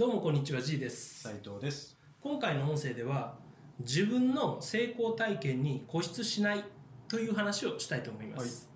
[0.00, 1.24] どうもこんにちは G です。
[1.24, 1.94] 斉藤です。
[2.22, 3.34] 今回の音声では
[3.80, 6.64] 自分の成功体験に固執しない
[7.06, 8.70] という話をしたいと思います、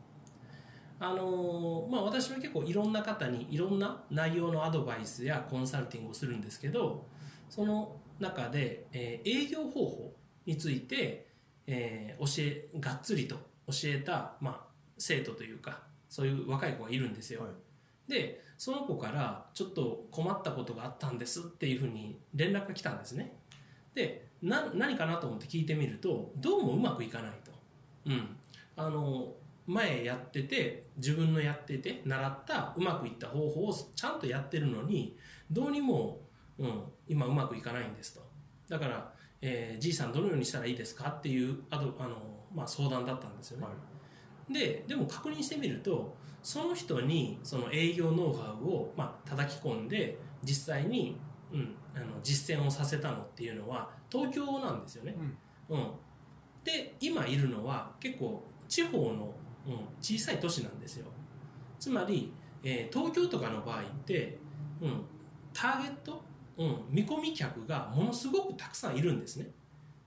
[1.01, 7.07] あのーまあ私は結構いろんな方にいろんな内容のアドバイスやコンサルティングをするんですけど
[7.49, 11.29] その中で、えー営業方法について、
[11.67, 14.61] えー教えがっつりと教えた、まあ、
[14.99, 17.51] 生徒というかそういう若い子がいるんですよ、はい
[18.09, 23.37] でその子からちょっと困ったことがあったんですっていうふうに連絡が来たんですね。
[23.95, 27.53] で何かなと思って聞いてみるとどうもうまくいかないと。
[28.07, 28.37] うん。
[28.77, 29.35] あの
[29.67, 35.17] 前やってて自分のやってて習ったうまくいった方法をちゃんとやってるのに
[35.51, 36.21] どうにも、
[36.59, 38.21] うん、今うまくいかないんですと。
[38.69, 42.17] だから、えー、じいさんどのようにしたらいいですかっていうあとあの、
[42.55, 43.75] まあ、相談だったんですよね、はい。
[44.51, 51.17] ででも確認してみるとその人にその営業ノウハウを、まあ叩き込んで実際に、
[51.53, 55.15] うん、あの実践をさせたのっていうのは東京なんですよね。
[55.69, 55.87] うんうん、
[56.63, 59.35] で今いるのは結構地方の、
[59.67, 61.07] うん、小さい都市なんですよ。
[61.81, 64.39] つまり、えー東京とかの場合って、
[64.81, 65.05] うん、
[65.55, 66.23] ターゲット、
[66.59, 69.47] うん、見込み客がものすごくたくさんいるんですね。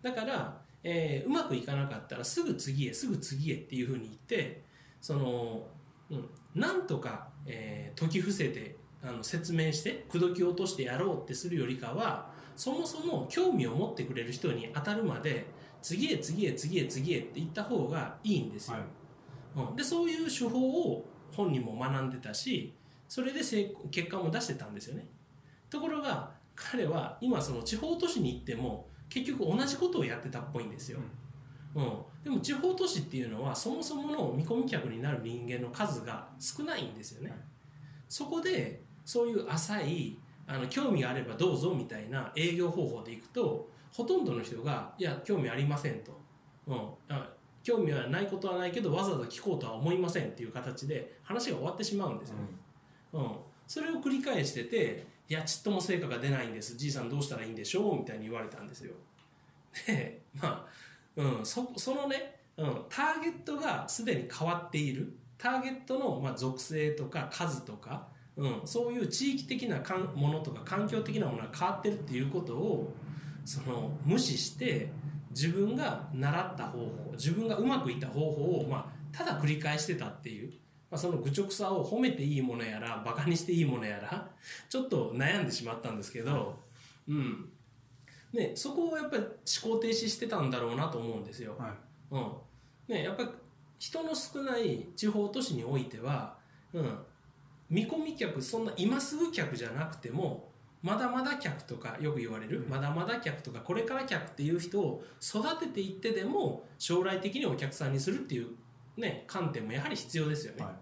[0.02, 4.64] だから、えーうまくいかなかったらすぐ次へすぐ次へっていうふうに言って
[5.02, 5.67] その、
[6.09, 15.45] うん、なんとか、えー解き伏せてあの説明して口説き落としてやろうってするよりかはそもそも興味を持ってくれる人に当たるまで
[15.81, 18.78] 次へ次へ次へ次へって言った方がいいんですよ。
[18.78, 19.70] はい。
[19.70, 20.59] うん、でそういう手法
[20.92, 22.73] を本人も学んでたし
[23.08, 25.08] それで成功結果も出してたんですよね。
[25.70, 31.00] ところが彼は今その地方都市に行っても結局同じことをやってたっぽいんですよ、
[31.75, 31.91] うん。
[32.23, 37.39] でも地方都市っていうのはそもそもの見込み客になる人間の数が少ないんですよね、はい。
[38.09, 46.20] そこでそういう浅いあの興味があればどうぞみたいな営業方法でいくとほとんどの人がいや興味ありませんと、
[46.67, 46.77] うん、
[47.09, 47.30] あ
[47.64, 52.42] 興味はないことはないけどわざわざ聞こうとは思いませんっていう形で話が終わってしまうんですよね、
[53.14, 53.32] うん。
[53.67, 56.77] それを繰り返してていやちっとも成果が出ないんです。
[56.77, 58.93] じいさんどうしたらいいんでしょうみたいに言われたんですよ。
[59.86, 65.14] でまあ、うん、そそのね、うん、ターゲットがすでに変わっている。
[65.38, 72.92] ターゲットの、まあ、属性とか数とか、うん、そういう地域的なかんものとか環境的なものが変わってるっていうことを
[73.45, 74.92] その無視して
[75.30, 80.52] 自分が習った方法自分がうまくいった方法を、まあ、ただ繰り返してたっていう、
[80.89, 84.30] まあ、その愚直さを褒めていいものやらバカにしていいものやら
[84.70, 86.58] ちょっと悩んでしまったんですけど、
[87.08, 87.49] うん
[88.33, 91.55] ね、そこをやっぱり思考停止してたんだろうなと思うんですよ。
[91.58, 91.71] はい
[92.11, 92.31] うん。
[92.87, 93.30] ね、やっぱり
[93.80, 96.36] 人の少ない地方都市においては、
[96.73, 96.97] うん、
[97.70, 108.47] 見込み客、そんな今すぐ客じゃなくても、まだまだ客とかよく言われる、まだまだ客とかこれから客っていう人を育てていってでも将来的にお客さんにするっていう
[108.97, 110.63] ね、観点もやはり必要ですよね。
[110.63, 110.75] は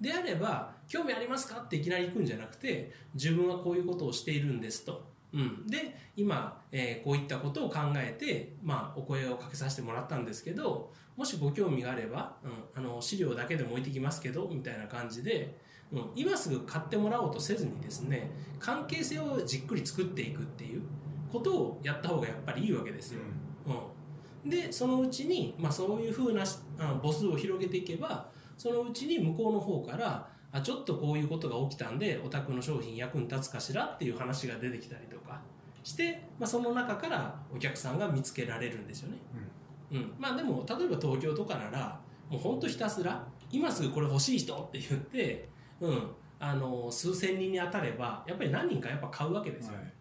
[0.00, 5.04] であれば、興味ありますかっていきなり行くんじゃなくて、自分はこういうことをしているんですと。
[5.32, 5.66] うん。
[5.66, 15.58] で、今、えーこういったことを考えて、まあ、お声をかけさせてもらったんですけど、もしご興味があれば、うん、あの、資料だけでも置いてきますけど、みたいな感じで、
[15.92, 18.30] うん、今すぐ買ってもらおうとせずにですね、
[18.60, 20.82] 関係性をじっくり作っていくっていう
[21.32, 23.20] ことをやった方がやっぱりいいわけですよ。
[23.66, 23.74] うん。
[24.44, 26.44] で、そのうちに、まあそういうふうな
[26.76, 35.40] 母数を広げていけば、そのうちに向こうの方から、あ、ちょっとこういうことが起きたんで、お宅の商品役に立つかしらっていう話が出てきたりとか
[35.84, 39.16] して、まあその中からお客さんが見つけられるんですよね。
[39.92, 40.14] いうんうん。
[40.18, 42.00] まあでも、例えば東京とかなら、
[42.30, 45.48] もうほんとひたすら、今すぐこれ欲しい人って言って、
[45.80, 46.10] うん。
[46.40, 49.74] あの、数千人に当たれば、やっぱり何人かやっぱ買うわけですよ。
[49.74, 49.92] はい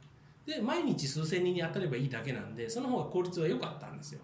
[0.48, 4.22] で、毎日数千人に当たればいいだけなんで、その方が効率は良かったんですよ。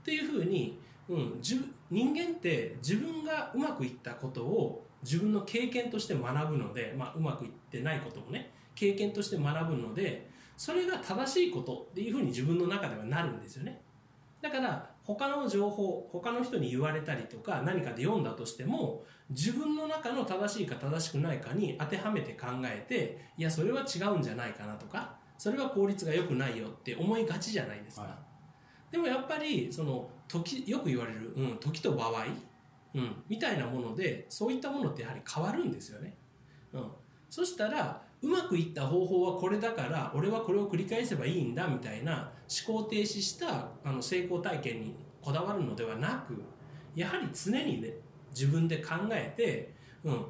[0.00, 0.78] っていうふうに、
[1.08, 13.80] うん、じゅ人間って自分がうまくいったことを自分の経験として学ぶので、まあ、うまくいってないこともね、経験として学ぶので、それが正しいことっていうふうに自分の中ではなるんですよね。
[14.40, 28.02] だから、他の情報、他の人に言われたりとか、何かで読んだとしても、自分の中の正しいか正しくないかに当てはめて考えて、いや、それは違うんじゃないかなとか、それは効率が良くないよって思いがちじゃないですか。
[28.02, 28.29] は
[28.90, 32.24] でもやっぱり、その、時、よく言われる、うん、時と場合、
[32.94, 36.16] うん、みたいなもので、そういったものってやはり変わるんですよね。
[36.72, 36.90] うん。
[37.28, 42.30] そしたら、うまくいった方法はこれだから、俺はこれを繰り返せばいいんだ、みたいな
[42.66, 46.42] 思考停止したあの成功体験にこだわるのではなく、
[46.94, 47.94] やはり常にね、
[48.30, 50.24] 自分で考えて、うん。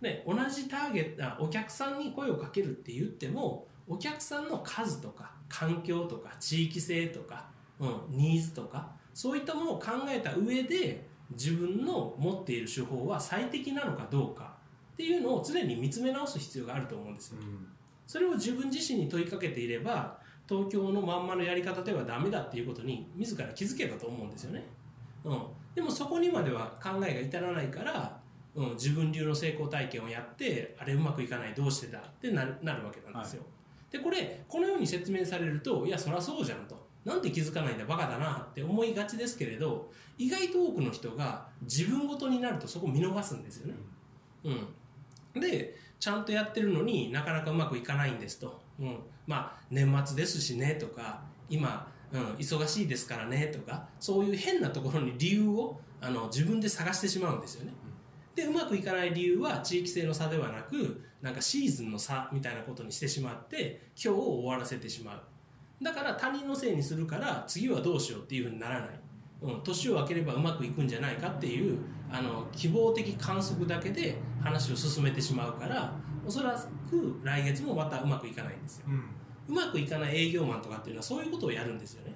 [0.00, 7.46] ね、同じターゲット、お客さんに声をかけるって言っても、お客さんの数とか環境とか地域性とか、
[7.82, 14.54] うん、ニーズとかそういったものを考えた上で自分の持っている手法は最適なのかどうか
[14.92, 17.38] っていうのを常に見つめ直す必要があると思うんですよ。
[17.40, 17.66] うん、
[18.06, 20.16] それを自分自身に問いかけていれば
[20.48, 24.64] 東京のまんまのやり方ではダメだっていうことに自ら気づけたと思うんですよね。
[25.24, 25.42] うん、
[25.74, 28.20] でもそこにまでは考えが至らないから、
[28.54, 33.42] うん、自分流の成功体験をやってあれうまくいかないどうしてだってなるなるわけなんですよ。
[33.42, 33.48] は
[33.90, 43.74] い、でこれこのように説明されるといやそりゃそうじゃんとなんで気づかないんだバカだなって思いがちですけれど意外と多くの人が自分ごとになるとそこ見逃すんですよね。
[45.34, 48.60] うん、でちゃんとやってるのになかなかうまくいかないんですと。
[48.78, 57.72] うん、まあ年末ですしねとか今うん、忙しいですからねとかそういう変なところに理由をあの自分で探してしまうんですよね。
[58.34, 65.20] でうまくいかない理由は地域性の差ではなくなんかシーズンの差みたいなことにしてしまって今日を終わらせてしまう
[65.82, 68.90] だから他人のせいにするから次はどうしようっていうふうにならない、
[69.42, 71.78] うん、年を明ければうまくいくんじゃないかっていう
[72.10, 75.94] あの希望的観測だけで話を進めてしまうから
[76.26, 76.52] おそら
[76.88, 78.84] く来月もまたうまくいかないんですよ。
[78.88, 79.04] うん。
[79.48, 82.14] うまくいかない営業マンとかっていうのはそういうことをやるんですよね。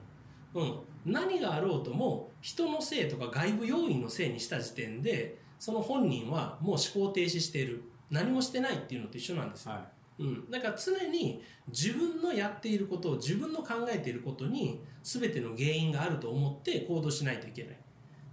[0.54, 7.82] うん、何があろうとも人のせいとか外部要因のせいにした時点でその本人はもう思考停止している。
[8.08, 9.82] 何もしてないっていうのと一緒なんですよ、はい、
[10.18, 17.76] うん、だから常に自分のやっていることを自分の考えていることに全ての原因があると思って行動しないといけない。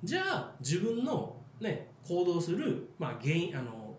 [0.04, 3.98] じゃあ自分の、ね、行動する、まあ、原因あの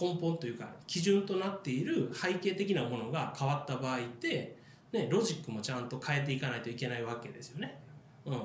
[0.00, 4.58] 根本というか基準となっている背景的なものが変わった場合って、
[4.92, 7.80] ね、ロジックもちゃんと変えていかないといけないわけですよね。
[8.24, 8.40] うん、っ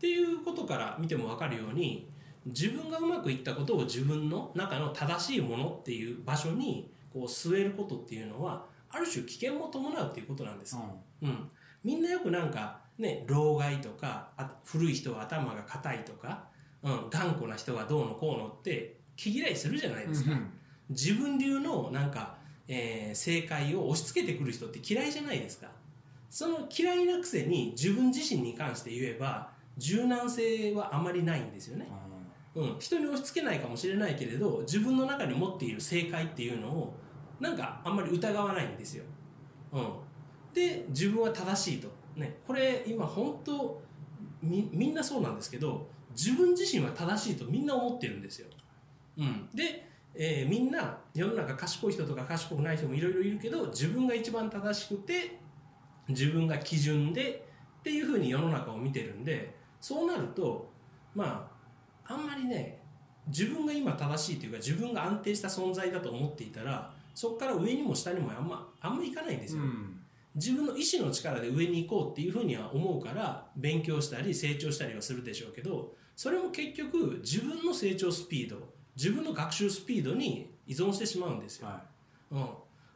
[0.00, 2.08] ていうことから見ても分かるように
[2.46, 10.76] 自分がうまくいったことを自分の中の正しいものっていう場所にこう据えることっていうのはある種危険も伴うっていうことなんです。
[11.22, 11.50] うん、うん、
[11.84, 14.30] みんなよくなんかね老害とか
[14.64, 16.44] 古い人は頭が硬いとか、
[16.82, 20.32] うん、頑固な人がどうのこうのって気嫌いするじゃないですか。
[20.32, 20.52] うん
[20.92, 22.36] 自分流のなんか、
[22.68, 25.68] えー、正解を押し付けてくる人って嫌いじゃないですか。
[26.30, 31.88] その嫌いなくせに自分自身に関して言えば柔軟性はあまりないんですよね。
[32.54, 36.94] うん、人に押し付けないかもしれないけれど自分の中に持っている正解っていうのを
[37.42, 39.04] なんかあんまり疑わないんですよ。
[39.72, 39.92] うん、
[40.54, 41.88] で自分は正しいと。
[42.14, 43.82] ね、これ今本当
[44.42, 48.48] みみんなそうなんですけど自分自身は正しいとみんな思ってるんですよ。
[49.18, 55.38] うん、でえー、みんな世の中賢い人とか賢くない人もいろいろいるけど自分が一番正しくて
[56.08, 57.46] 自分が基準で
[57.80, 60.70] っていうふうに世の中を見てるんでそうなると
[61.14, 61.50] ま
[62.06, 62.78] ああんまりね
[63.26, 70.00] 自分が今正しいというか自分が安定した存在だと思っていたらそこから上にも下にもあんまあんまいかないんですよ、うん、
[70.34, 78.56] 自分の意志の力で上に行こうっていうふうには思うから勉強したり成長したりはするでしょうけどそれも結局自分の成長スピード
[78.96, 81.82] 自分の学習スピードに依存してしまうんですよ、は
[82.30, 82.46] い、うん、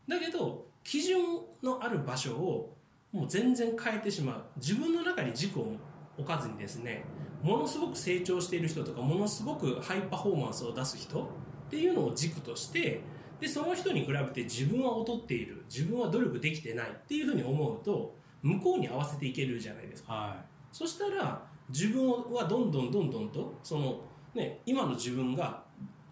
[0.09, 1.19] だけど基準
[1.63, 2.77] のある場所を
[3.13, 4.45] もう全然変えてしまう。
[4.59, 5.73] 自分の中に軸を
[6.19, 7.05] 置かずにですね
[7.43, 11.27] ものすごく成長している人とかものすごくハイパフォーマンスを出す人っ
[11.71, 13.01] ていうのを軸として
[13.41, 24.01] でその人に比べて自分は劣っている自分は努力できてないっていうふうに思うと向こうに合わせていけるじゃないですか、はい、そしたら自分はどんどんどんどんとその、
[24.35, 25.63] ね、今の自分が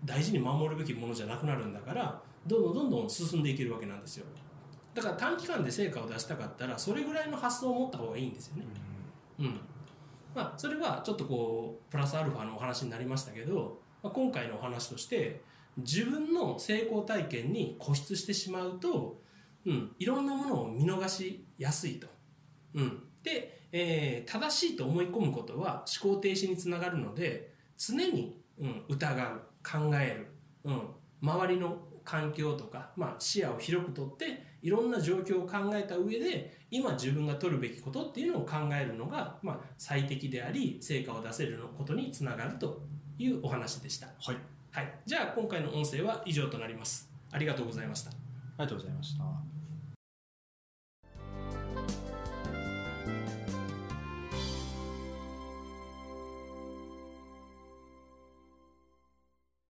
[0.04, 4.26] 大事に守るべきものじゃなくなるんだからどんどんどんどん進んでいけるわけなんですよ。
[4.94, 8.64] だから短期間で成果を出したかったらそれぐらいの発想を持った方がいいんですよね。
[9.40, 9.60] うん。
[10.34, 15.42] まあそれはちょっとこうプラスアルファのお話になりましたけど、まあ、今回のお話として
[15.76, 19.22] 自分の成功体験に固執してしまうと、
[19.66, 22.06] うん、いろんなものを見逃しやすいと。
[22.74, 30.26] うん、で、えー、正しいと思い込むことは思考停止につながるので常に、うん、疑う考える、
[30.64, 30.88] うん、
[31.20, 42.82] 周りの環境とか、まあ、視野を広くとっていろんな状況を考えた上で今自分が取るべきことっていうのを考えるのが、まあ、最適であり成果を出せることにつながると
[43.18, 44.08] いうお話でした。
[44.20, 44.36] はい、
[44.74, 47.08] はい、じゃあ今回の音声は以上となります。
[47.30, 48.10] ありがとうございました。
[48.10, 48.14] あ
[48.58, 49.53] りがとうございました。